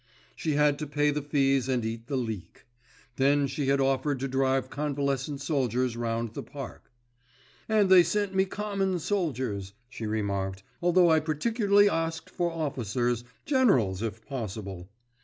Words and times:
She 0.35 0.53
had 0.53 0.79
to 0.79 0.87
pay 0.87 1.11
the 1.11 1.21
fees 1.21 1.69
and 1.69 1.85
eat 1.85 2.07
the 2.07 2.15
leek. 2.17 2.65
Then 3.17 3.45
she 3.45 3.67
had 3.67 3.79
offered 3.79 4.19
to 4.21 4.27
drive 4.27 4.67
convalescent 4.71 5.41
soldiers 5.41 5.95
round 5.95 6.33
the 6.33 6.41
Park. 6.41 6.91
"And 7.69 7.87
they 7.87 8.01
sent 8.01 8.33
me 8.33 8.45
common 8.45 8.97
soldiers," 8.97 9.73
she 9.89 10.07
remarked, 10.07 10.63
"although 10.81 11.11
I 11.11 11.19
particularly 11.19 11.87
asked 11.87 12.31
for 12.31 12.49
officers, 12.51 13.23
generals 13.45 14.01
if 14.01 14.25
possible." 14.25 14.89